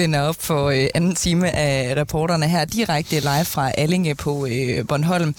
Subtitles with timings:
[0.00, 4.86] blænder op for øh, anden time af reporterne her direkte live fra Allinge på øh,
[4.86, 5.34] Bornholm.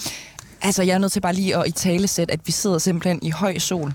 [0.61, 3.19] Altså, jeg er nødt til bare lige at i tale sæt, at vi sidder simpelthen
[3.21, 3.93] i høj sol.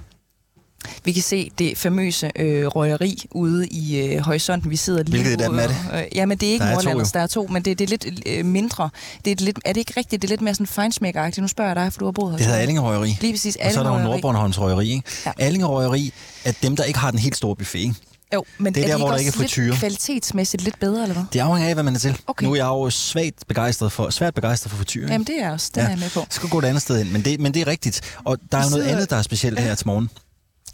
[1.05, 4.71] Vi kan se det famøse øh, røgeri ude i øh, horisonten.
[4.71, 5.77] Vi sidder lige Hvilket er det?
[5.95, 7.05] Øh, ja, men det er ikke jo.
[7.15, 8.91] der er to, men det, det er lidt øh, mindre.
[9.25, 10.23] Det er, lidt, er det ikke rigtigt?
[10.23, 12.37] Det er lidt mere sådan feinsmækker Nu spørger jeg dig, for du har boet her.
[12.37, 13.17] Det hedder Allingerøgeri.
[13.21, 14.05] Lige præcis, Og så er der jo.
[14.05, 14.91] Nordbornholms Røgeri.
[14.91, 15.03] Ikke?
[15.27, 15.33] Ja.
[15.39, 15.45] Ja.
[15.45, 16.13] Allingerøgeri
[16.45, 17.79] er dem, der ikke har den helt store buffet.
[17.79, 17.95] Ikke?
[18.35, 19.67] Jo, men Det er der, det hvor der ikke er friture.
[19.67, 21.25] lidt kvalitetsmæssigt lidt bedre, eller hvad?
[21.33, 22.21] Det afhænger af, hvad man er til.
[22.27, 22.47] Okay.
[22.47, 25.01] Nu er jeg jo svagt begejstret for, svært begejstret for frityr.
[25.01, 25.13] ikke?
[25.13, 25.87] Jamen, det er også, det ja.
[25.87, 26.21] er jeg med på.
[26.21, 28.01] Jeg skal gå et andet sted ind, men det, men det er rigtigt.
[28.25, 30.11] Og der er jo noget andet, der er specielt her til morgen.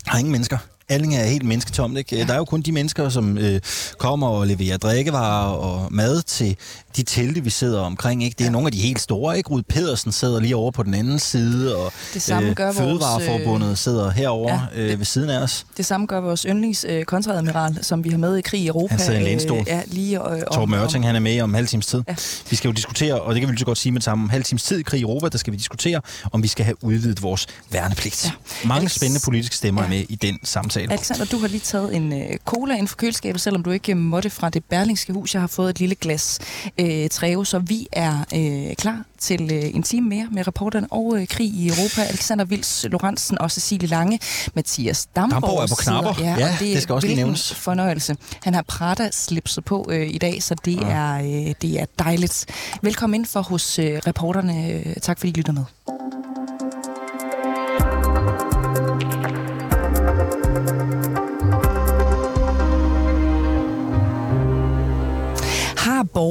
[0.04, 0.58] Der er ingen mennesker.
[0.88, 2.16] Allinge er helt mennesketomt, ikke?
[2.16, 2.24] Ja.
[2.24, 3.60] Der er jo kun de mennesker, som øh,
[3.98, 6.56] kommer og leverer drikkevarer og mad til
[6.96, 8.34] de telte, vi sidder omkring, ikke?
[8.34, 8.50] Det er ja.
[8.52, 9.50] nogle af de helt store, ikke?
[9.50, 13.78] Rud Pedersen sidder lige over på den anden side, og Det samme gør vores, Fødevareforbundet
[13.78, 15.66] sidder herover ja, øh, ved siden af os.
[15.76, 18.90] Det samme gør vores yndlings øh, kontradmiral, som vi har med i krig i Europa.
[18.94, 19.58] Han sidder i en lænestol.
[19.58, 22.02] Øh, ja, lige øh, Torben Ørting, han er med om halv times tid.
[22.08, 22.14] Ja.
[22.50, 24.24] Vi skal jo diskutere, og det kan vi lige så godt sige med det samme,
[24.24, 26.00] om halv times tid i krig i Europa, der skal vi diskutere,
[26.32, 28.24] om vi skal have udvidet vores værnepligt.
[28.24, 28.68] Ja.
[28.68, 29.86] Mange Alex- spændende politiske stemmer Ja.
[29.86, 30.92] er med i den samtale.
[30.92, 34.30] Alexander, du har lige taget en øh, cola inden for køleskabet, selvom du ikke måtte
[34.30, 35.34] fra det berlingske hus.
[35.34, 36.38] Jeg har fået et lille glas
[36.78, 41.14] øh, Treo, så vi er øh, klar til øh, en time mere med reporterne og
[41.20, 42.02] øh, krig i Europa.
[42.02, 44.18] Alexander Vils Lorentzen og Cecilie Lange.
[44.54, 46.14] Mathias Damborg, Damborg er på knapper.
[46.14, 47.54] sidder- Ja, og det skal også lige nævnes.
[47.54, 48.16] fornøjelse.
[48.42, 52.46] Han har Prada-slipset på øh, i dag, så det, er, øh, det er dejligt.
[52.82, 54.68] Velkommen ind for hos øh, reporterne.
[54.70, 55.64] Øh, Tak fordi I lytter med.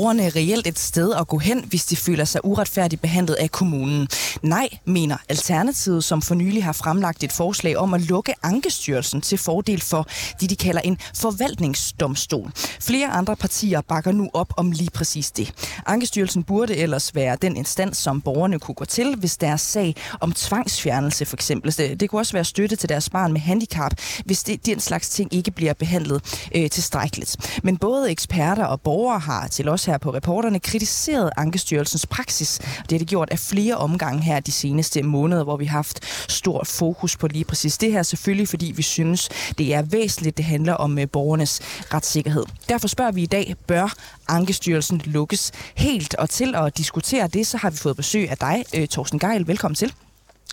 [0.02, 4.08] Borgerne reelt et sted at gå hen, hvis de føler sig uretfærdigt behandlet af kommunen?
[4.42, 9.37] Nej, mener Alternativet, som for nylig har fremlagt et forslag om at lukke Ankestyrelsen til
[9.37, 10.08] fordel for
[10.39, 12.52] det, de kalder en forvaltningsdomstol.
[12.80, 15.53] Flere andre partier bakker nu op om lige præcis det.
[15.86, 20.31] Ankestyrelsen burde ellers være den instans, som borgerne kunne gå til, hvis deres sag om
[20.31, 21.77] tvangsfjernelse for eksempel.
[21.77, 23.92] Det, kunne også være støtte til deres barn med handicap,
[24.26, 27.59] hvis det, den slags ting ikke bliver behandlet øh, tilstrækkeligt.
[27.64, 32.59] Men både eksperter og borgere har til os her på reporterne kritiseret Ankestyrelsens praksis.
[32.59, 35.99] Det har det gjort af flere omgange her de seneste måneder, hvor vi har haft
[36.31, 38.03] stor fokus på lige præcis det her.
[38.03, 41.59] Selvfølgelig fordi vi synes, det er væsentligt, det handler om øh, borgernes
[41.93, 42.43] retssikkerhed.
[42.69, 43.93] Derfor spørger vi i dag, bør
[44.27, 46.15] Ankestyrelsen lukkes helt?
[46.15, 49.47] Og til at diskutere det, så har vi fået besøg af dig, øh, Thorsten Geil.
[49.47, 49.93] Velkommen til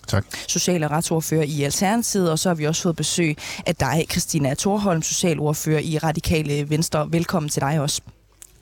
[0.08, 0.24] Tak.
[0.48, 4.54] social- og retsordfører i Alternativet, og så har vi også fået besøg af dig, Christina
[4.54, 7.12] Thorholm, socialordfører i Radikale Venstre.
[7.12, 8.00] Velkommen til dig også.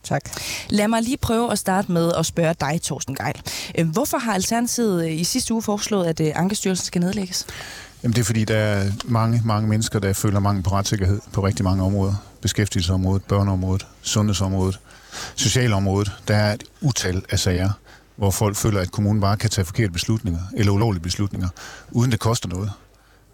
[0.07, 0.31] Tak.
[0.69, 3.43] Lad mig lige prøve at starte med at spørge dig, Thorsten Geil.
[3.79, 7.47] Øh, Hvorfor har Alternativet øh, i sidste uge foreslået, at øh, Ankestyrelsen skal nedlægges?
[8.03, 11.47] Jamen, det er fordi, der er mange, mange mennesker, der føler mangel på retssikkerhed på
[11.47, 12.15] rigtig mange områder.
[12.41, 14.81] Beskæftigelsesområdet, børneområdet, sundhedsområdet,
[15.35, 16.13] socialområdet.
[16.29, 17.71] Der er et utal af sager,
[18.17, 21.49] hvor folk føler, at kommunen bare kan tage forkerte beslutninger, eller ulovlige beslutninger,
[21.91, 22.71] uden det koster noget.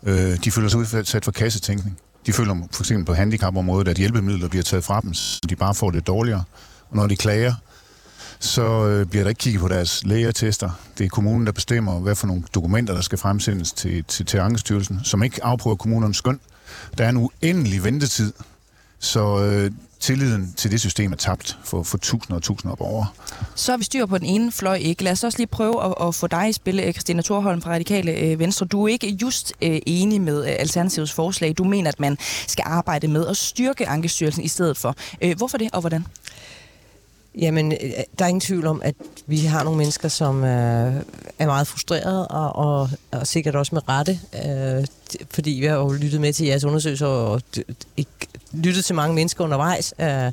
[0.03, 1.99] Øh, de føler sig udsat for kassetænkning.
[2.27, 5.75] De føler for eksempel på handicapområdet, at hjælpemidler bliver taget fra dem, så de bare
[5.75, 6.45] får det dårligere.
[6.91, 7.55] Og når de klager,
[8.39, 10.71] så øh, bliver der ikke kigget på deres lægeattester.
[10.99, 14.39] Det er kommunen, der bestemmer, hvad for nogle dokumenter, der skal fremsendes til, til, til
[14.39, 16.41] Ankestyrelsen, som ikke afprøver kommunernes skøn.
[16.99, 18.33] Der er en uendelig ventetid,
[19.03, 19.71] så øh,
[20.01, 23.07] tilliden til det system er tabt for, for tusinder og tusinder af borgere.
[23.55, 25.05] Så har vi styr på den ene fløj ikke.
[25.05, 27.71] Lad os også lige prøve at, at få dig i spil, øh, Christina Thorholm fra
[27.71, 28.67] Radikale øh, Venstre.
[28.67, 31.55] Du er ikke just øh, enig med øh, Alternativets forslag.
[31.59, 34.97] Du mener, at man skal arbejde med at styrke Ankestyrelsen i stedet for.
[35.23, 36.07] Øh, hvorfor det, og hvordan?
[37.39, 37.71] Jamen,
[38.19, 38.95] der er ingen tvivl om, at
[39.27, 40.95] vi har nogle mennesker, som øh,
[41.39, 44.87] er meget frustrerede, og, og, og sikkert også med rette, øh,
[45.31, 47.63] fordi vi har jo lyttet med til jeres undersøgelser, og d-
[47.97, 48.11] ikke
[48.53, 50.33] lyttet til mange mennesker undervejs, øh,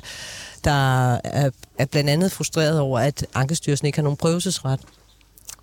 [0.64, 4.80] der er, er blandt andet frustreret over, at Ankestyrelsen ikke har nogen prøvelsesret.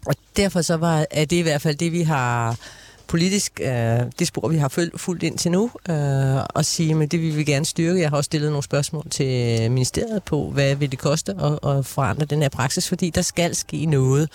[0.06, 2.56] Og derfor så var, er det i hvert fald det, vi har
[3.07, 7.21] politisk, øh, det spor, vi har fulgt ind til nu, øh, og sige, men det
[7.21, 8.01] vil vi gerne styrke.
[8.01, 11.86] Jeg har også stillet nogle spørgsmål til ministeriet på, hvad vil det koste at, at
[11.86, 14.30] forandre den her praksis, fordi der skal ske noget.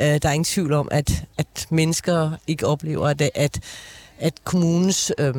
[0.00, 3.60] Øh, der er ingen tvivl om, at, at mennesker ikke oplever, at, at,
[4.18, 5.34] at kommunens øh,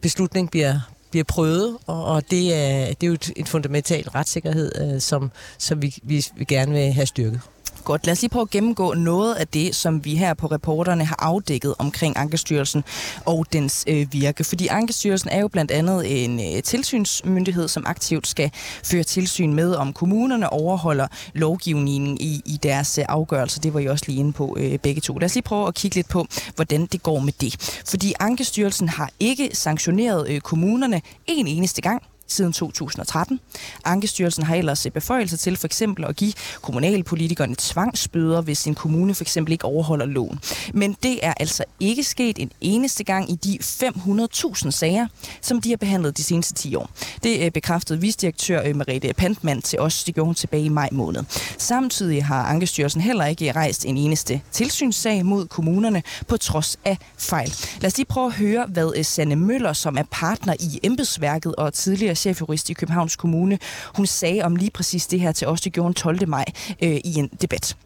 [0.00, 0.80] beslutning bliver
[1.14, 5.30] bliver prøvet, og, og det, er, det er jo et, et fundamentalt retssikkerhed, øh, som,
[5.58, 7.40] som vi, vi, vi gerne vil have styrket.
[7.84, 11.04] Godt, lad os lige prøve at gennemgå noget af det, som vi her på reporterne
[11.04, 12.84] har afdækket omkring Ankestyrelsen
[13.26, 14.44] og dens øh, virke.
[14.44, 18.50] Fordi Ankestyrelsen er jo blandt andet en øh, tilsynsmyndighed, som aktivt skal
[18.84, 23.60] føre tilsyn med, om kommunerne overholder lovgivningen i, i deres øh, afgørelser.
[23.60, 25.18] Det var I også lige inde på øh, begge to.
[25.18, 27.82] Lad os lige prøve at kigge lidt på, hvordan det går med det.
[27.86, 33.40] Fordi Ankestyrelsen har ikke sanktioneret øh, kommunerne en eneste gang siden 2013.
[33.84, 36.32] Ankestyrelsen har ellers beføjelser til for eksempel at give
[36.62, 40.40] kommunalpolitikerne tvangsbøder, hvis en kommune for eksempel ikke overholder loven.
[40.74, 45.06] Men det er altså ikke sket en eneste gang i de 500.000 sager,
[45.40, 46.90] som de har behandlet de seneste 10 år.
[47.22, 50.04] Det øh, bekræftede visdirektør øh, Merete Pantmann til os.
[50.04, 51.24] Det gjorde hun tilbage i maj måned.
[51.58, 57.54] Samtidig har Ankestyrelsen heller ikke rejst en eneste tilsynssag mod kommunerne på trods af fejl.
[57.80, 61.54] Lad os lige prøve at høre, hvad øh, Sanne Møller, som er partner i embedsværket
[61.54, 63.58] og tidligere chefjurist i Københavns Kommune,
[63.96, 65.60] hun sagde om lige præcis det her til os.
[65.60, 66.28] Det gjorde hun 12.
[66.28, 66.44] maj
[66.82, 67.76] øh, i en debat.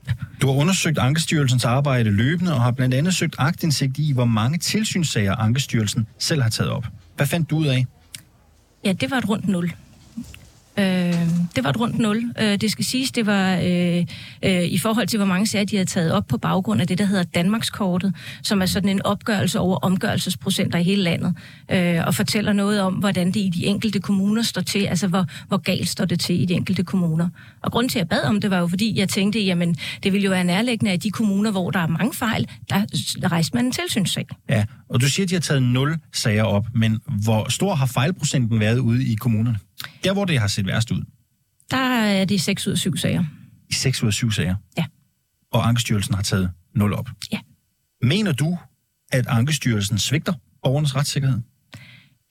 [0.42, 4.58] Du har undersøgt Ankestyrelsens arbejde løbende og har blandt andet søgt agtindsigt i, hvor mange
[4.58, 6.84] tilsynssager Ankestyrelsen selv har taget op.
[7.16, 7.86] Hvad fandt du ud af?
[8.84, 9.72] Ja, det var et rundt nul.
[10.78, 11.14] Øh,
[11.56, 12.32] det var et rundt nul.
[12.40, 14.04] Øh, det skal siges, det var øh,
[14.44, 16.98] øh, i forhold til, hvor mange sager de havde taget op på baggrund af det,
[16.98, 21.34] der hedder Danmarkskortet, som er sådan en opgørelse over omgørelsesprocenter i hele landet,
[21.70, 25.26] øh, og fortæller noget om, hvordan det i de enkelte kommuner står til, altså hvor,
[25.48, 27.28] hvor galt står det til i de enkelte kommuner.
[27.62, 30.12] Og grunden til, at jeg bad om det, var jo fordi, jeg tænkte, jamen, det
[30.12, 32.84] ville jo være nærliggende at de kommuner, hvor der er mange fejl, der,
[33.22, 34.26] der rejste man en tilsynssag.
[34.48, 37.86] Ja, og du siger, at de har taget nul sager op, men hvor stor har
[37.86, 39.58] fejlprocenten været ude i kommunerne?
[40.04, 41.02] Der, hvor det har set værst ud?
[41.70, 43.24] Der er det 6 ud af 7 sager.
[43.70, 44.56] I 6 ud af 7 sager?
[44.78, 44.84] Ja.
[45.52, 47.08] Og Ankestyrelsen har taget 0 op?
[47.32, 47.38] Ja.
[48.02, 48.58] Mener du,
[49.12, 50.32] at Ankestyrelsen svigter
[50.62, 51.40] borgernes retssikkerhed?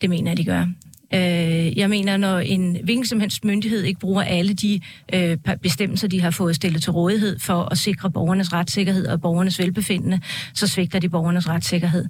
[0.01, 0.65] Det mener jeg, de gør.
[1.13, 4.79] Øh, jeg mener, når en hvilken som helst myndighed ikke bruger alle de
[5.13, 9.59] øh, bestemmelser, de har fået stillet til rådighed for at sikre borgernes retssikkerhed og borgernes
[9.59, 10.19] velbefindende,
[10.53, 12.05] så svigter de borgernes retssikkerhed.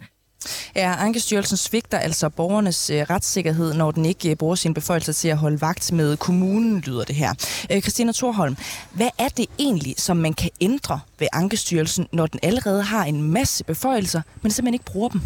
[0.76, 5.28] Ja, Ankestyrelsen svigter altså borgernes øh, retssikkerhed, når den ikke øh, bruger sine beføjelser til
[5.28, 7.34] at holde vagt med kommunen, lyder det her.
[7.72, 8.58] Øh, Christina Thorholm,
[8.92, 13.22] hvad er det egentlig, som man kan ændre ved Ankestyrelsen, når den allerede har en
[13.24, 15.22] masse beføjelser, men simpelthen ikke bruger dem?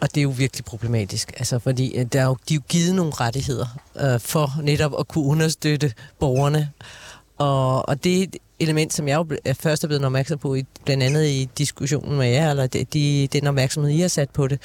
[0.00, 2.62] Og det er jo virkelig problematisk, altså, fordi øh, der er jo, de er jo
[2.68, 3.66] givet nogle rettigheder
[4.00, 6.70] øh, for netop at kunne understøtte borgerne.
[7.38, 11.26] Og, og det element, som jeg jo først er blevet opmærksom på, i, blandt andet
[11.26, 14.60] i diskussionen med jer, eller de, de, den opmærksomhed, I har sat på det,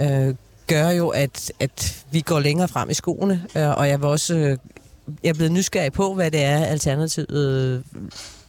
[0.00, 0.34] øh,
[0.66, 4.34] gør jo, at, at vi går længere frem i skoene, øh, og jeg vil også...
[4.34, 4.58] Øh,
[5.22, 7.80] jeg er blevet nysgerrig på, hvad det er, Alternativet øh,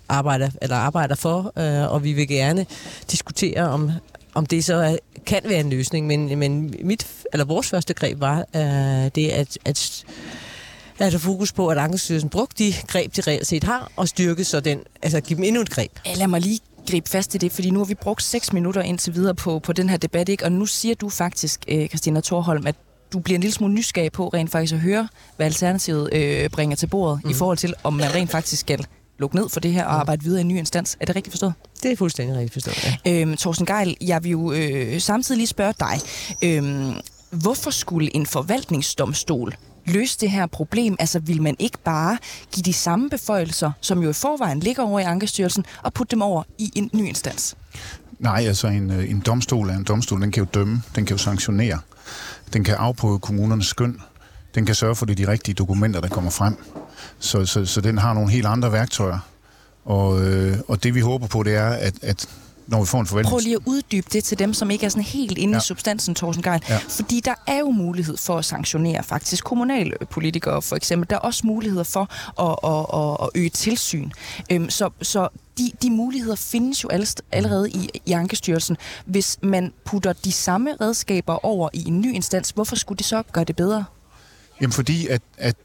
[0.09, 2.65] arbejder, eller arbejder for, øh, og vi vil gerne
[3.11, 3.91] diskutere, om,
[4.33, 6.07] om det så er, kan være en løsning.
[6.07, 10.05] Men, men mit, eller vores første greb var øh, det, at, at
[11.00, 14.44] er der fokus på, at Ankestyrelsen brugte de greb, de reelt set har, og styrke
[14.44, 15.92] så den, altså give dem endnu et greb.
[16.06, 16.60] Ja, lad mig lige
[16.90, 19.74] gribe fast i det, fordi nu har vi brugt seks minutter indtil videre på, på
[19.74, 20.45] den her debat, ikke?
[20.45, 22.75] og nu siger du faktisk, øh, Christina Thorholm, at
[23.13, 26.75] du bliver en lille smule nysgerrig på rent faktisk at høre, hvad Alternativet øh, bringer
[26.75, 27.30] til bordet mm.
[27.30, 28.86] i forhold til, om man rent faktisk skal
[29.19, 30.98] lukke ned for det her og arbejde videre i en ny instans.
[31.00, 31.54] Er det rigtigt forstået?
[31.84, 33.22] Det er fuldstændig rigtigt forstået, ja.
[33.22, 36.00] Øhm, Thorsten Geil, jeg vil jo øh, samtidig lige spørge dig.
[36.44, 36.94] Øhm,
[37.31, 40.95] hvorfor skulle en forvaltningsdomstol løse det her problem?
[41.00, 42.18] Altså vil man ikke bare
[42.53, 46.21] give de samme beføjelser, som jo i forvejen ligger over i Ankestyrelsen, og putte dem
[46.21, 47.56] over i en ny instans?
[48.19, 50.21] Nej, altså en, øh, en domstol er en domstol.
[50.21, 51.80] Den kan jo dømme, den kan jo sanktionere.
[52.53, 54.01] Den kan afprøve kommunernes skøn.
[54.56, 56.55] Den kan sørge for, det de rigtige dokumenter, der kommer frem.
[57.19, 59.19] Så, så, så den har nogle helt andre værktøjer.
[59.86, 62.27] Og, øh, og det vi håber på, det er, at, at
[62.67, 63.29] når vi får en forventning.
[63.32, 65.58] Prøv lige at uddybe det til dem, som ikke er sådan helt inde ja.
[65.58, 66.62] i substansen, Thorsten Geil.
[66.70, 66.77] Ja.
[66.89, 71.10] Fordi der er jo mulighed for at sanktionere faktisk kommunale politikere, for eksempel.
[71.10, 72.01] Der er også muligheder for
[72.41, 74.10] at, at, at, at øge tilsyn.
[74.51, 75.27] Øhm, så, så
[75.58, 76.89] de, de muligheder findes jo
[77.32, 78.77] allerede i, i Ankestyrelsen.
[79.05, 83.24] Hvis man putter de samme redskaber over i en ny instans, hvorfor skulle det så
[83.32, 83.86] gøre det bedre?
[84.62, 85.55] Jamen fordi, at, at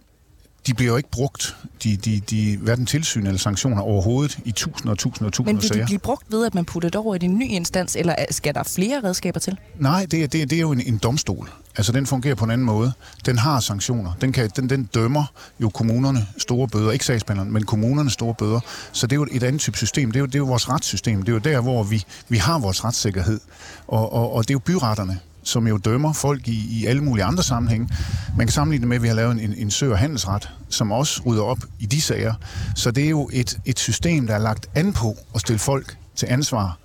[0.67, 4.91] de bliver jo ikke brugt, de, de, de, hverken tilsyn eller sanktioner overhovedet, i tusinder
[4.91, 5.81] og tusinder og tusinder Men vil sager.
[5.81, 8.55] de blive brugt ved, at man putter det over i en ny instans, eller skal
[8.55, 9.59] der flere redskaber til?
[9.79, 11.51] Nej, det er, det er, det er jo en, en domstol.
[11.77, 12.93] Altså, den fungerer på en anden måde.
[13.27, 14.13] Den har sanktioner.
[14.21, 15.25] Den, kan, den, den dømmer
[15.61, 16.91] jo kommunerne store bøder.
[16.91, 18.61] Ikke sagsbehandlerne, men kommunerne store bøder.
[18.93, 20.11] Så det er jo et andet type system.
[20.13, 21.23] Det er jo, det er jo vores retssystem.
[21.23, 23.41] Det er jo der, hvor vi, vi har vores retssikkerhed.
[23.89, 27.25] Og, og, og det er jo byretterne, som jo dømmer folk i, i alle mulige
[27.25, 27.89] andre sammenhænge.
[28.37, 30.93] Man kan sammenligne det med, at vi har lavet en, en sø- og handelsret, som
[30.93, 32.35] også rydder op i de sager.
[32.77, 35.97] Så det er jo et, et system, der er lagt an på at stille folk
[36.17, 36.79] til ansvar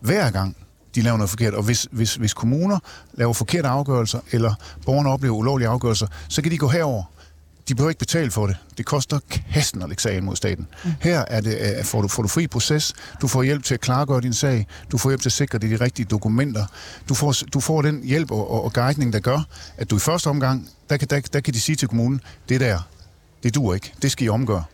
[0.00, 0.56] hver gang,
[0.94, 1.54] de laver noget forkert.
[1.54, 2.78] Og hvis, hvis, hvis kommuner
[3.14, 4.54] laver forkerte afgørelser, eller
[4.86, 7.04] borgerne oplever ulovlige afgørelser, så kan de gå herover
[7.68, 8.56] de behøver ikke betale for det.
[8.78, 9.18] Det koster
[9.52, 10.66] kassen at lægge sagen mod staten.
[10.84, 10.90] Mm.
[11.00, 13.80] Her er det, uh, får, du, får du fri proces, du får hjælp til at
[13.80, 16.66] klargøre din sag, du får hjælp til at sikre det de rigtige dokumenter,
[17.08, 19.40] du får, du får den hjælp og, og, og guidning, der gør,
[19.76, 22.60] at du i første omgang, der kan, der, der kan de sige til kommunen, det
[22.60, 22.78] der,
[23.42, 24.64] det dur ikke, det skal I omgøre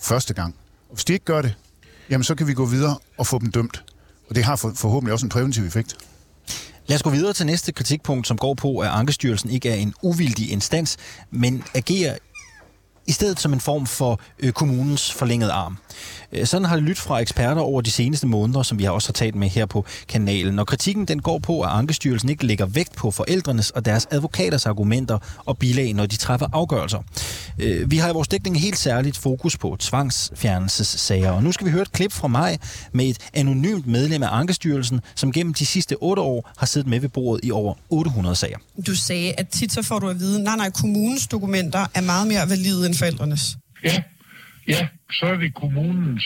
[0.00, 0.54] første gang.
[0.88, 1.54] Og hvis de ikke gør det,
[2.10, 3.84] jamen så kan vi gå videre og få dem dømt.
[4.28, 5.96] Og det har for, forhåbentlig også en præventiv effekt.
[6.86, 9.94] Lad os gå videre til næste kritikpunkt, som går på, at Ankestyrelsen ikke er en
[10.02, 10.96] uvildig instans,
[11.30, 12.16] men agerer
[13.06, 15.78] i stedet som en form for øh, kommunens forlængede arm.
[16.34, 19.08] Øh, sådan har det lyttet fra eksperter over de seneste måneder, som vi har også
[19.08, 20.58] har talt med her på kanalen.
[20.58, 24.66] Og kritikken den går på, at Ankestyrelsen ikke lægger vægt på forældrenes og deres advokaters
[24.66, 26.98] argumenter og bilag, når de træffer afgørelser.
[27.58, 31.70] Øh, vi har i vores dækning helt særligt fokus på tvangsfjernelsessager, og nu skal vi
[31.70, 32.58] høre et klip fra mig
[32.92, 37.00] med et anonymt medlem af Ankestyrelsen, som gennem de sidste otte år har siddet med
[37.00, 38.58] ved bordet i over 800 sager.
[38.86, 42.26] Du sagde, at tit så får du at vide, nej, nej, kommunens dokumenter er meget
[42.26, 43.56] mere valide end forældrenes.
[43.84, 44.02] Ja,
[44.68, 46.24] ja, så er det kommunens,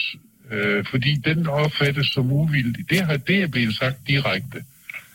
[0.52, 2.90] øh, fordi den opfattes som uvildig.
[2.90, 4.64] Det, har, det er blevet sagt direkte,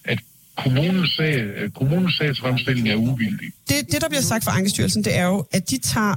[0.03, 0.19] at
[0.57, 3.51] kommunens, sag, øh, kommunens sagsfremstilling er uvildig.
[3.69, 6.15] Det, det, der bliver sagt fra Ankestyrelsen, det er jo, at de tager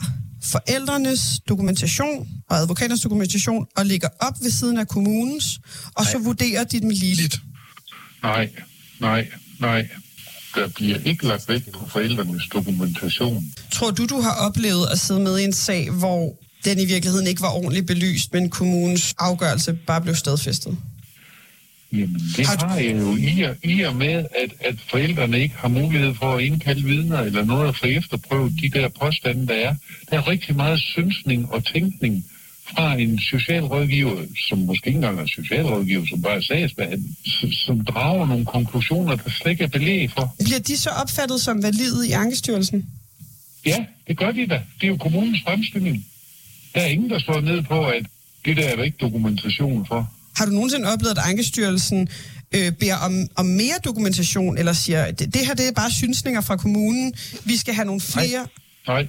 [0.53, 5.61] forældrenes dokumentation og advokaters dokumentation og lægger op ved siden af kommunens,
[5.95, 7.41] og så vurderer de dem ligeligt.
[8.23, 8.51] Nej,
[9.01, 9.29] nej,
[9.61, 9.89] nej.
[10.55, 13.45] Der bliver ikke lagt vægt på forældrenes dokumentation.
[13.73, 17.27] Tror du, du har oplevet at sidde med i en sag, hvor den i virkeligheden
[17.27, 20.79] ikke var ordentligt belyst, men kommunens afgørelse bare blev stadfæstet?
[21.93, 25.69] Jamen, det Har jeg jo i og, i og med, at, at forældrene ikke har
[25.69, 29.75] mulighed for at indkalde vidner eller noget at få efterprøvet de der påstande, der er.
[30.11, 32.25] Der er rigtig meget synsning og tænkning
[32.71, 37.09] fra en socialrådgiver, som måske ikke engang er socialrådgiver, som bare er sagsbehandler,
[37.67, 40.35] som drager nogle konklusioner, der slet ikke er belæg for.
[40.45, 42.87] Bliver de så opfattet som valide i Ankestyrelsen?
[43.67, 44.63] Ja, det gør de da.
[44.81, 46.07] Det er jo kommunens fremstilling.
[46.77, 48.07] Der er ingen, der slår ned på, at
[48.45, 50.13] det der er der ikke dokumentation for.
[50.37, 52.09] Har du nogensinde oplevet, at Ankestyrelsen
[52.55, 56.41] øh, beder om, om mere dokumentation, eller siger, det, det her det er bare synsninger
[56.41, 57.15] fra kommunen,
[57.45, 58.47] vi skal have nogle flere...
[58.87, 59.07] Nej.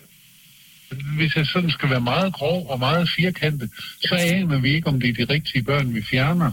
[1.17, 3.69] Hvis jeg sådan skal være meget grov og meget firkantet,
[4.01, 6.51] så aner vi ikke, om det er de rigtige børn, vi fjerner.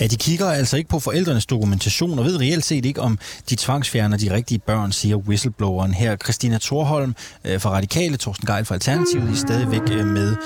[0.00, 3.18] Ja, de kigger altså ikke på forældrenes dokumentation og ved reelt set ikke, om
[3.50, 6.16] de tvangsfjerner de rigtige børn, siger whistlebloweren her.
[6.16, 10.36] Christina Thorholm øh, fra Radikale, Torsten Geil fra Alternativet, er stadigvæk øh, med.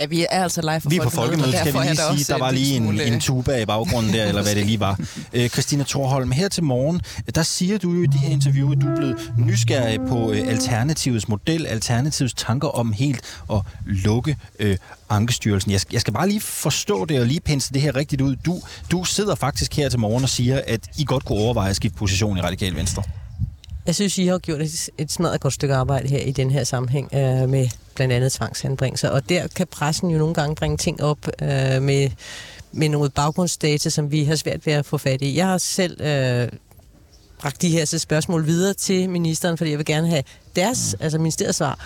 [0.00, 2.32] Ja, vi er altså live for Vi er på folkemødet, skal vi lige sige.
[2.32, 5.00] Der var lige en, smule- en tuba i baggrunden der, eller hvad det lige var.
[5.32, 7.00] Øh, Christina Thorholm, her til morgen,
[7.34, 10.48] der siger du jo i det her interview, at du er blevet nysgerrig på øh,
[10.48, 13.20] Alternativets model, Alternativets tanker om helt
[13.52, 14.76] at lukke øh,
[15.08, 15.70] Ankestyrelsen.
[15.72, 18.36] Jeg skal, jeg skal bare lige forstå det og lige pense det her rigtigt ud.
[18.36, 21.76] Du, du sidder faktisk her til morgen og siger, at I godt kunne overveje at
[21.76, 23.02] skifte position i Radikal Venstre.
[23.90, 26.64] Jeg synes, I har gjort et, et smadret godt stykke arbejde her i den her
[26.64, 29.08] sammenhæng øh, med blandt andet tvangsanbringelser.
[29.08, 32.10] Og der kan pressen jo nogle gange bringe ting op øh, med,
[32.72, 35.36] med noget baggrundsdata, som vi har svært ved at få fat i.
[35.36, 36.48] Jeg har selv øh,
[37.38, 40.22] bragt de her så spørgsmål videre til ministeren, fordi jeg vil gerne have
[40.56, 41.78] deres, altså ministeriets svar.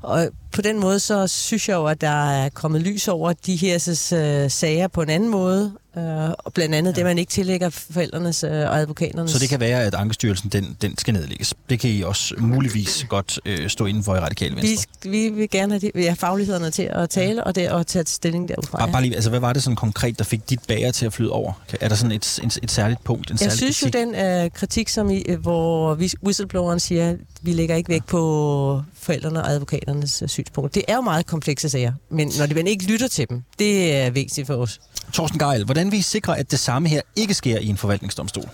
[0.00, 3.56] Og på den måde, så synes jeg jo, at der er kommet lys over de
[3.56, 3.74] her
[4.12, 6.02] øh, sager på en anden måde, øh,
[6.38, 6.96] og blandt andet ja.
[6.96, 9.30] det, man ikke tillægger forældrenes øh, og advokaternes.
[9.30, 11.54] Så det kan være, at Ankestyrelsen den, den skal nedlægges.
[11.70, 15.10] Det kan I også muligvis godt øh, stå inden for i Radikal vi, Venstre.
[15.10, 18.04] vi vil gerne have, det, vi har faglighederne til at tale og, det, og tage
[18.06, 18.78] stilling derudfra.
[18.78, 18.92] Bare, ja.
[18.92, 21.30] bare lige, altså, hvad var det sådan konkret, der fik dit bager til at flyde
[21.30, 21.52] over?
[21.80, 24.00] Er der sådan et, et, et særligt punkt, en Jeg særlig synes jo, kritik?
[24.00, 28.06] den øh, kritik, som I, øh, hvor whis- whistlebloweren siger, at vi lægger ikke vægt
[28.06, 30.80] på forældrene og advokaternes øh, synspunkter.
[30.80, 33.96] Det er jo meget komplekse sager, men når de man ikke lytter til dem, det
[33.96, 34.80] er vigtigt for os.
[35.12, 38.44] Torsten Geil, hvordan vil I sikre, at det samme her ikke sker i en forvaltningsdomstol?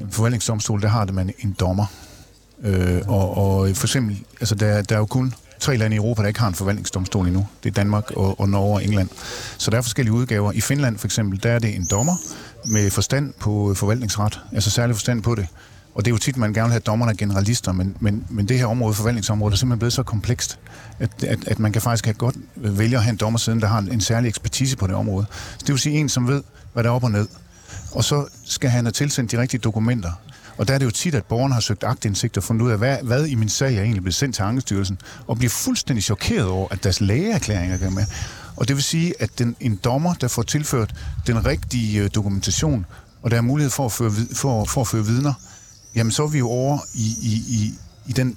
[0.00, 1.86] En forvaltningsdomstol, der har det man en dommer.
[2.62, 6.22] Øh, og, og for eksempel, altså der, der er jo kun tre lande i Europa,
[6.22, 7.46] der ikke har en forvaltningsdomstol endnu.
[7.62, 9.08] Det er Danmark og, og Norge og England.
[9.58, 10.52] Så der er forskellige udgaver.
[10.52, 12.16] I Finland for eksempel, der er det en dommer
[12.64, 15.46] med forstand på forvaltningsret, altså særlig forstand på det.
[15.98, 18.58] Og det er jo tit, man gerne vil have dommerne generalister, men, men, men det
[18.58, 20.58] her område, forvaltningsområdet, er simpelthen blevet så komplekst,
[20.98, 23.60] at, at, at man kan faktisk have godt øh, vælge at have en dommer siden,
[23.60, 25.26] der har en, en særlig ekspertise på det område.
[25.30, 27.28] Så det vil sige en, som ved, hvad der er op og ned.
[27.92, 30.12] Og så skal han have tilsendt de rigtige dokumenter.
[30.58, 32.78] Og der er det jo tit, at borgerne har søgt agtindsigt og fundet ud af,
[32.78, 36.46] hvad, hvad i min sag er egentlig blevet sendt til Ankestyrelsen, og bliver fuldstændig chokeret
[36.46, 38.04] over, at deres lægeerklæringer er med.
[38.56, 40.94] Og det vil sige, at den, en dommer, der får tilført
[41.26, 42.86] den rigtige øh, dokumentation,
[43.22, 45.34] og der er mulighed for at føre, for, for at føre vidner,
[45.94, 47.74] jamen så er vi jo over i, i, i,
[48.06, 48.36] i, den,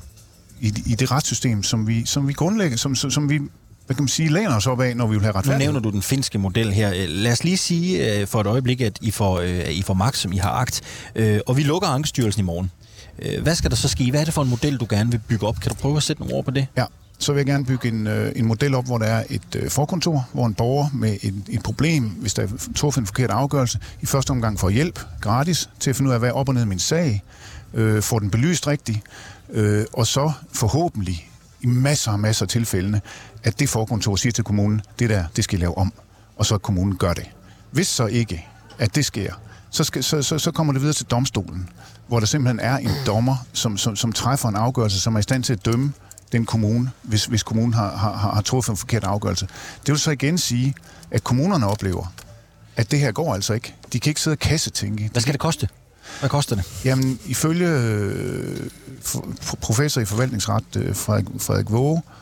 [0.62, 3.40] i, i det retssystem, som vi, som vi grundlægger, som, som, som vi
[3.86, 5.74] hvad kan man sige, læner os op af, når vi vil have Nu retfærdighed.
[5.74, 7.08] nævner du den finske model her.
[7.08, 10.18] Lad os lige sige øh, for et øjeblik, at I får, øh, I får magt,
[10.18, 10.82] som I har agt,
[11.16, 12.72] øh, og vi lukker Ankestyrelsen i morgen.
[13.42, 14.10] Hvad skal der så ske?
[14.10, 15.60] Hvad er det for en model, du gerne vil bygge op?
[15.60, 16.68] Kan du prøve at sætte nogle ord på det?
[16.78, 16.86] Ja,
[17.20, 20.46] så vil jeg gerne bygge en, en model op, hvor der er et forkontor, hvor
[20.46, 24.32] en borger med et, et problem, hvis der er truffet en forkert afgørelse, i første
[24.32, 26.68] omgang får hjælp gratis til at finde ud af, hvad er op og ned i
[26.68, 27.24] min sag,
[27.74, 29.00] øh, får den belyst rigtigt,
[29.50, 31.30] øh, og så forhåbentlig
[31.62, 33.02] i masser og masser af tilfældene,
[33.44, 35.94] at det forkontor siger til kommunen, det der, det skal I lave om,
[36.36, 37.30] og så kommunen gør det.
[37.72, 38.48] Hvis så ikke,
[38.80, 39.34] at det sker,
[39.70, 41.70] så, skal, så, så, så kommer det videre til domstolen,
[42.08, 45.24] hvor der simpelthen er en dommer, som, som, som træffer en afgørelse, som er i
[45.24, 45.94] stand til at dømme
[46.32, 49.48] den kommune, hvis, hvis kommunen har, har, har truffet en forkert afgørelse.
[49.86, 50.76] Det vil så igen sige,
[51.12, 52.14] at kommunerne oplever,
[52.76, 53.76] at det her går altså ikke.
[53.94, 55.10] De kan ikke sidde og kassetænke.
[55.12, 55.70] Hvad skal det koste?
[56.20, 56.66] Hvad koster det?
[56.86, 58.70] Jamen, ifølge øh,
[59.62, 62.21] professor i forvaltningsret øh, Frederik, Frederik Våge, øh,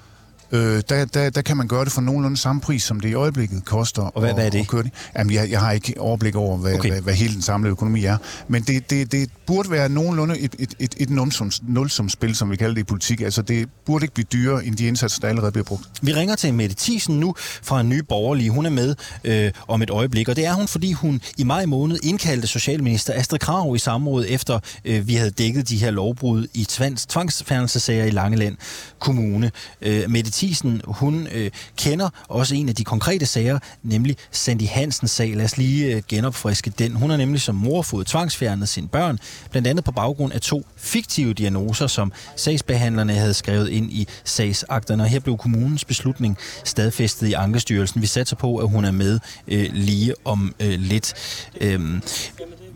[0.57, 3.65] der, der, der kan man gøre det for nogenlunde samme pris, som det i øjeblikket
[3.65, 4.01] koster.
[4.01, 4.59] Og hvad, at, hvad er det?
[4.59, 4.91] At køre det.
[5.17, 6.89] Jamen, jeg, jeg har ikke overblik over, hvad, Okay.
[6.89, 8.17] hvad, hvad hele den samlede økonomi er.
[8.47, 12.55] Men det, det, det burde være nogenlunde et, et, et, et nulsums, nulsumsspil, som vi
[12.55, 13.21] kalder det i politik.
[13.21, 15.83] Altså, det burde ikke blive dyrere, end de indsatser, der allerede bliver brugt.
[16.01, 18.49] Vi ringer til Mette Thiesen nu fra en ny borgerlige.
[18.49, 21.65] Hun er med øh, om et øjeblik, og det er hun, fordi hun i maj
[21.65, 26.47] måned indkaldte Socialminister Astrid Krav i samråd efter øh, vi havde dækket de her lovbrud
[26.53, 28.57] i tvangs, tvangsfærdelsessager i Langeland
[28.99, 29.51] Kommune.
[29.81, 35.11] Øh, Mette Mathisen, hun øh, kender også en af de konkrete sager, nemlig Sandy Hansens
[35.11, 35.35] sag.
[35.35, 36.95] Lad os lige øh, genopfriske den.
[36.95, 39.19] Hun har nemlig som mor fået tvangsfjernet sine børn,
[39.51, 45.03] blandt andet på baggrund af to fiktive diagnoser, som sagsbehandlerne havde skrevet ind i sagsakterne.
[45.03, 48.01] Og her blev kommunens beslutning stadfæstet i Ankestyrelsen.
[48.01, 51.13] Vi satser på, at hun er med øh, lige om øh, lidt.
[51.61, 52.01] Øhm,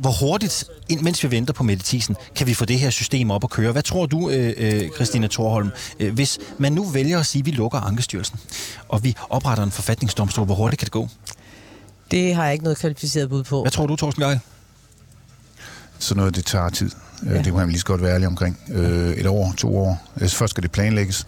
[0.04, 3.32] hvor hurtigt, ind- mens vi venter på Mette Thiesen, kan vi få det her system
[3.32, 3.72] op at køre?
[3.72, 5.70] Hvad tror du, øh, øh, Christina Thorholm,
[6.00, 8.40] øh, hvis man nu vælger at sige, at vi lukker Ankestyrelsen,
[8.90, 11.10] og vi opretter en forfatningsdomstol, hvor hurtigt kan det gå?
[12.12, 13.62] Det har jeg ikke noget kvalificeret bud på.
[13.62, 14.40] Hvad tror du, Torsten Geil?
[16.00, 16.92] Så noget, det tager tid.
[17.26, 17.32] Ja.
[17.32, 17.42] Ja.
[17.42, 18.60] Det må man lige så godt være ærlig omkring.
[18.70, 20.02] Øh, et år, to år.
[20.28, 21.26] Først skal det planlægges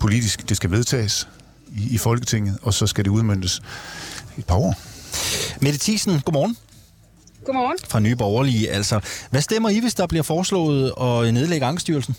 [0.00, 0.48] politisk.
[0.48, 1.28] Det skal vedtages
[1.76, 3.60] i, i Folketinget, og så skal det udmyndtes
[4.38, 4.74] et par år.
[5.60, 6.56] Mette Thiesen, godmorgen.
[7.48, 7.78] Godmorgen.
[7.88, 8.70] Fra Nye Borgerlige.
[8.70, 9.00] Altså,
[9.30, 12.14] hvad stemmer I, hvis der bliver foreslået at nedlægge Ankestyrelsen?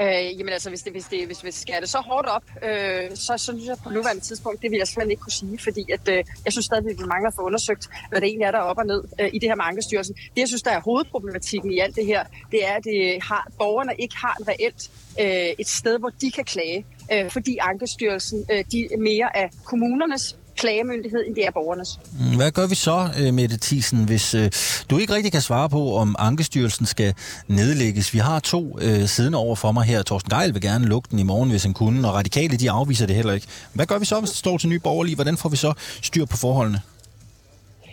[0.00, 3.10] Øh, jamen altså, hvis det, hvis det, hvis vi skærer det så hårdt op, øh,
[3.14, 5.84] så, så synes jeg på nuværende tidspunkt, det vil jeg simpelthen ikke kunne sige, fordi
[5.92, 8.50] at, øh, jeg synes stadig, at vi mangler at få undersøgt, hvad det egentlig er,
[8.50, 10.14] der er op og ned øh, i det her med Ankestyrelsen.
[10.14, 13.48] Det, jeg synes, der er hovedproblematikken i alt det her, det er, at det har,
[13.58, 18.46] borgerne ikke har en reelt øh, et sted, hvor de kan klage, øh, fordi Ankestyrelsen
[18.52, 21.98] øh, de er mere af kommunernes klagemyndighed, end det er borgernes.
[22.20, 24.50] Mm, Hvad gør vi så, øh, Mette Thiesen, hvis øh,
[24.90, 27.14] du ikke rigtig kan svare på, om Ankestyrelsen skal
[27.48, 28.14] nedlægges?
[28.14, 30.02] Vi har to øh, siddende over for mig her.
[30.02, 33.06] Torsten Geil vil gerne lukke den i morgen, hvis han kunne, og radikale de afviser
[33.06, 33.46] det heller ikke.
[33.72, 35.14] Hvad gør vi så, hvis det står til nye borgerlige?
[35.14, 36.80] Hvordan får vi så styr på forholdene?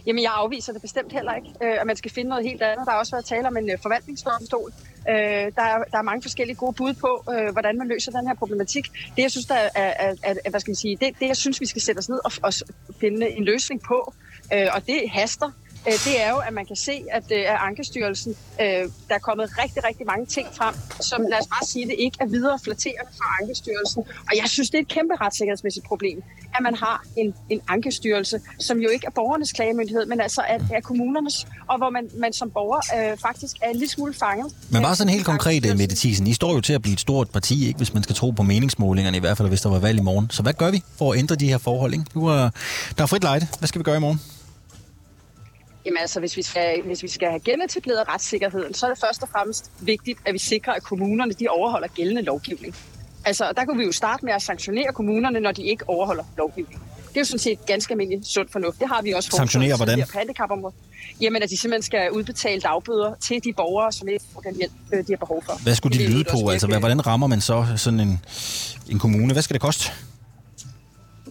[0.05, 2.85] Jamen, jeg afviser det bestemt heller ikke, øh, man skal finde noget helt andet.
[2.85, 4.71] Der har også været tale om en øh, forvaltningsdomstol.
[5.09, 5.15] Øh,
[5.57, 8.35] der, er, der er mange forskellige gode bud på, øh, hvordan man løser den her
[8.35, 8.91] problematik.
[9.15, 11.37] Det, jeg synes, der er, er, er, er hvad skal man sige, det, det, jeg
[11.37, 12.53] synes, vi skal sætte os ned og, og
[13.01, 14.13] finde en løsning på,
[14.53, 15.51] øh, og det haster.
[15.87, 18.65] Øh, det er jo, at man kan se, at øh, at Ankestyrelsen, øh,
[19.09, 22.17] der er kommet rigtig, rigtig mange ting frem, som lad os bare sige, det ikke
[22.19, 24.03] er videre flatterende fra Ankestyrelsen.
[24.29, 26.23] Og jeg synes, det er et kæmpe retssikkerhedsmæssigt problem,
[26.55, 30.59] at man har en, en Ankestyrelse, som jo ikke er borgernes klagemyndighed, men altså er,
[30.73, 34.55] er kommunernes, og hvor man, man som borger øh, faktisk er en lille smule fanget.
[34.69, 35.77] Men bare sådan helt konkret.
[35.77, 36.27] Mette Thiesen.
[36.27, 38.43] I står jo til at blive et stort parti, ikke, hvis man skal tro på
[38.43, 40.29] meningsmålingerne, i hvert fald hvis der var valg i morgen.
[40.29, 41.93] Så hvad gør vi for at ændre de her forhold?
[41.93, 42.05] Ikke?
[42.15, 42.49] Nu er,
[42.97, 43.47] der er frit lejde.
[43.59, 44.21] Hvad skal vi gøre i morgen?
[45.85, 49.23] Jamen altså, hvis vi, skal, hvis vi skal have genetableret retssikkerheden, så er det først
[49.23, 52.75] og fremmest vigtigt, at vi sikrer, at kommunerne de overholder gældende lovgivning.
[53.25, 56.81] Altså, der kunne vi jo starte med at sanktionere kommunerne, når de ikke overholder lovgivningen.
[57.09, 58.79] Det er jo sådan set ganske almindelig sund fornuft.
[58.79, 59.97] Det har vi også Sanktionere hvordan?
[59.97, 60.73] på.
[61.21, 64.71] Jamen, at de simpelthen skal udbetale dagbøder til de borgere, som ikke får den hjælp,
[64.93, 65.63] øh, de har behov for.
[65.63, 66.49] Hvad skulle de lyde på?
[66.49, 68.19] Altså, hvordan rammer man så sådan en,
[68.89, 69.33] en kommune?
[69.33, 69.91] Hvad skal det koste?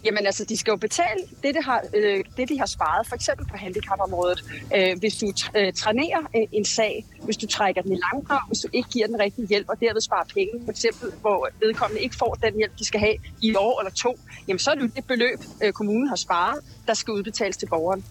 [0.04, 3.14] Jamen altså, de skal jo betale det, det har, øh, det de har sparet, for
[3.14, 4.44] eksempel på handicapområdet.
[4.76, 8.58] Øh, hvis du øh, trænerer øh, en sag, hvis du trækker den i langdrag, hvis
[8.58, 12.16] du ikke giver den rigtige hjælp, og derved sparer penge, for eksempel hvor vedkommende ikke
[12.16, 14.82] får den hjælp, de skal have i et år eller to, jamen så er det
[14.82, 18.04] jo det beløb, øh, kommunen har sparet, der skal udbetales til borgeren.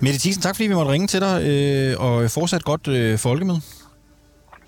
[0.00, 3.60] Mette Thiesen, tak fordi vi måtte ringe til dig, øh, og fortsat godt øh, folkemøde.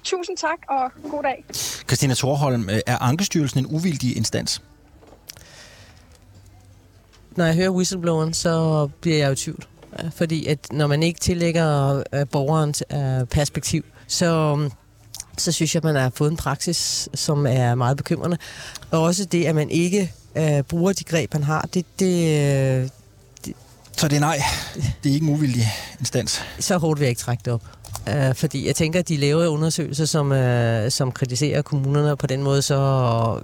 [0.04, 1.44] Tusind tak, og god dag.
[1.88, 4.62] Christina Thorholm, øh, er Ankestyrelsen en uvildig instans?
[7.38, 9.64] Når jeg hører whistlebloweren, så bliver jeg jo i tvivl.
[9.98, 14.70] Øh, Fordi at når man ikke tillægger øh, borgerens øh, perspektiv, så, mm,
[15.36, 18.38] så synes jeg, at man har fået en praksis, som er meget bekymrende.
[18.90, 22.88] Og også det, at man ikke øh, bruger de greb, man har, det, det, øh,
[23.96, 24.42] Så det er nej.
[24.74, 25.68] Det er ikke en uvildig
[26.00, 26.42] instans.
[26.60, 27.62] så hårdt vil jeg ikke trække det op.
[28.06, 32.26] Uh, fordi jeg tænker, at de laver undersøgelser, som, uh, som kritiserer kommunerne, og på
[32.26, 33.40] den måde så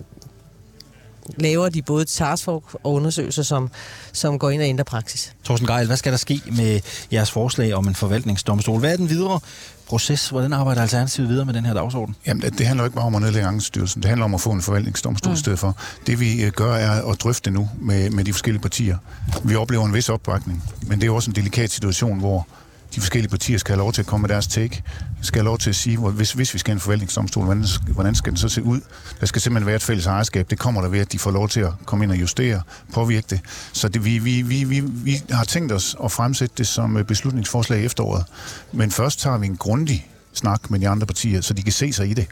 [1.37, 3.71] laver de både taskforce og undersøgelser, som,
[4.13, 5.33] som går ind og ændrer praksis.
[5.45, 6.81] Torsten Geil, hvad skal der ske med
[7.13, 8.81] jeres forslag om en forvaltningsdomstol?
[8.81, 9.41] Hvad er den videre
[9.87, 10.29] proces?
[10.29, 12.17] Hvordan arbejder Alternativet videre med den her dagsorden?
[12.27, 14.03] Jamen, det det handler ikke bare om at nedlægge Ankestyrelsen.
[14.03, 15.35] Det handler om at få en forvaltningsdomstol mm.
[15.35, 15.77] i stedet for.
[16.07, 18.99] Det vi øh, gør er at drøfte nu med, med de forskellige partier.
[19.45, 22.47] Vi oplever en vis opbakning, men det er også en delikat situation, hvor
[22.95, 24.83] de forskellige partier skal have lov til at komme med deres take,
[25.23, 28.15] skal have lov til at sige, hvis, hvis vi skal have en forvaltningsdomstol, hvordan, hvordan
[28.15, 28.81] skal den så se ud?
[29.21, 30.51] Der skal simpelthen være et fælles ejerskab.
[30.51, 33.27] Det kommer der ved, at de får lov til at komme ind og justere, påvirke
[33.31, 33.41] det.
[33.73, 37.05] Så det, vi, vi, vi, vi, vi har tænkt os at fremsætte det som øh,
[37.05, 38.25] beslutningsforslag i efteråret.
[38.73, 41.93] Men først tager vi en grundig snak med de andre partier, så de kan se
[41.93, 42.27] sig i det.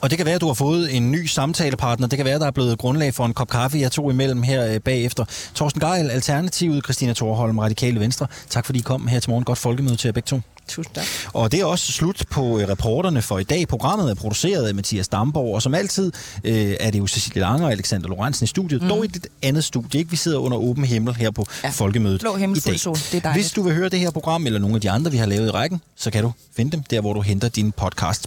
[0.00, 2.06] Og det kan være, at du har fået en ny samtalepartner.
[2.06, 4.42] Det kan være, at der er blevet grundlag for en kop kaffe, jeg tog imellem
[4.42, 5.24] her øh, bagefter.
[5.54, 8.26] Torsten Geil, Alternativet, Christina Thorholm, Radikale Venstre.
[8.50, 9.44] Tak fordi I kom her til morgen.
[9.44, 10.40] Godt folkemøde til jer begge to.
[10.68, 11.04] Tusind tak.
[11.32, 13.68] Og det er også slut på øh, reporterne for i dag.
[13.68, 16.12] Programmet er produceret af Mathias Damborg, og som altid
[16.44, 18.82] øh, er det jo Cecilie Lange og Alexander Lorentzen i studiet.
[18.82, 18.88] Mm.
[18.88, 19.98] Dog i et andet studie.
[20.00, 20.10] Ikke?
[20.10, 21.68] Vi sidder under åben himmel her på ja.
[21.68, 22.80] Folkemødet Blå himmel, i dag.
[22.80, 22.94] sol.
[22.94, 23.44] Det er dejligt.
[23.44, 25.46] Hvis du vil høre det her program, eller nogle af de andre, vi har lavet
[25.46, 28.20] i rækken, så kan du finde dem der, hvor du henter din podcast